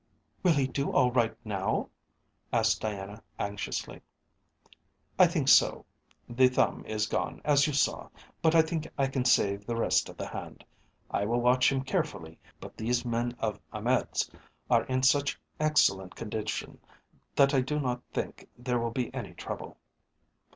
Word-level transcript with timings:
"Will 0.41 0.53
he 0.53 0.65
do 0.65 0.91
all 0.91 1.11
right 1.11 1.35
now?" 1.45 1.87
asked 2.51 2.81
Diana 2.81 3.21
anxiously. 3.37 4.01
"I 5.19 5.27
think 5.27 5.47
so. 5.47 5.85
The 6.27 6.47
thumb 6.47 6.83
is 6.87 7.05
gone, 7.05 7.39
as 7.45 7.67
you 7.67 7.73
saw, 7.73 8.09
but 8.41 8.55
I 8.55 8.63
think 8.63 8.87
I 8.97 9.05
can 9.05 9.25
save 9.25 9.63
the 9.67 9.75
rest 9.75 10.09
of 10.09 10.17
the 10.17 10.25
hand. 10.25 10.65
I 11.11 11.25
will 11.25 11.39
watch 11.39 11.71
him 11.71 11.83
carefully, 11.83 12.39
but 12.59 12.77
these 12.77 13.05
men 13.05 13.35
of 13.39 13.59
Ahmed's 13.71 14.27
are 14.71 14.85
in 14.85 15.03
such 15.03 15.39
excellent 15.59 16.15
condition 16.15 16.79
that 17.35 17.53
I 17.53 17.61
do 17.61 17.79
not 17.79 18.01
think 18.11 18.49
there 18.57 18.79
will 18.79 18.89
be 18.89 19.13
any 19.13 19.35
trouble." 19.35 19.77